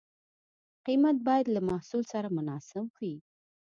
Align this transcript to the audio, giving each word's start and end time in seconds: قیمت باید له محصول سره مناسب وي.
قیمت 0.85 1.17
باید 1.27 1.45
له 1.55 1.61
محصول 1.69 2.03
سره 2.13 2.27
مناسب 2.37 2.85
وي. 2.99 3.15